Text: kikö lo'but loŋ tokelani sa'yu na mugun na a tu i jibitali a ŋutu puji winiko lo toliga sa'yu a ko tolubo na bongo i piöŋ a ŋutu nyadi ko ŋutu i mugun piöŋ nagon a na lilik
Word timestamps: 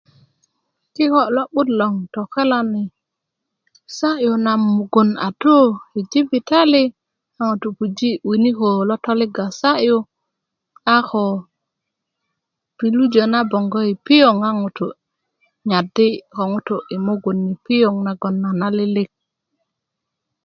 kikö 0.93 1.21
lo'but 1.35 1.67
loŋ 1.79 1.93
tokelani 2.13 2.83
sa'yu 3.97 4.33
na 4.45 4.51
mugun 4.75 5.09
na 5.13 5.19
a 5.27 5.29
tu 5.41 5.57
i 5.99 5.99
jibitali 6.11 6.83
a 7.39 7.41
ŋutu 7.49 7.67
puji 7.77 8.09
winiko 8.27 8.69
lo 8.89 8.95
toliga 9.05 9.45
sa'yu 9.61 9.97
a 10.95 10.97
ko 11.09 11.25
tolubo 12.77 13.21
na 13.33 13.39
bongo 13.51 13.79
i 13.93 13.93
piöŋ 14.05 14.35
a 14.49 14.51
ŋutu 14.59 14.85
nyadi 15.69 16.07
ko 16.33 16.41
ŋutu 16.51 16.75
i 16.93 16.97
mugun 17.05 17.39
piöŋ 17.65 17.93
nagon 18.05 18.35
a 18.49 18.51
na 18.59 18.67
lilik 18.77 19.09